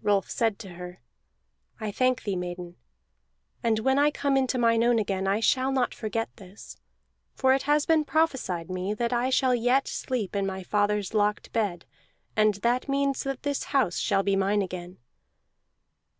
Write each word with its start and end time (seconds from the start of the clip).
Rolf 0.00 0.30
said 0.30 0.60
to 0.60 0.74
her: 0.74 1.00
"I 1.80 1.90
thank 1.90 2.22
thee, 2.22 2.36
maiden; 2.36 2.76
and 3.64 3.80
when 3.80 3.98
I 3.98 4.12
come 4.12 4.36
into 4.36 4.56
mine 4.56 4.84
own 4.84 5.00
again 5.00 5.26
I 5.26 5.40
shall 5.40 5.72
not 5.72 5.92
forget 5.92 6.28
this. 6.36 6.76
For 7.34 7.52
it 7.52 7.62
has 7.62 7.84
been 7.84 8.04
prophesied 8.04 8.70
me 8.70 8.94
that 8.94 9.12
I 9.12 9.28
shall 9.28 9.56
yet 9.56 9.88
sleep 9.88 10.36
in 10.36 10.46
my 10.46 10.62
father's 10.62 11.14
locked 11.14 11.52
bed, 11.52 11.84
and 12.36 12.54
that 12.62 12.88
means 12.88 13.24
that 13.24 13.42
this 13.42 13.64
house 13.74 13.96
shall 13.98 14.22
be 14.22 14.36
mine 14.36 14.62
again." 14.62 14.98